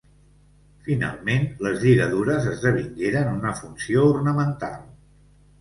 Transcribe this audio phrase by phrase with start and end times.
[0.87, 4.85] Finalment, les lligadures esdevingueren una funció ornamental.